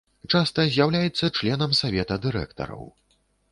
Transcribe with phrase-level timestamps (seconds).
[0.37, 2.85] Часта з'яўляецца членам савета дырэктараў.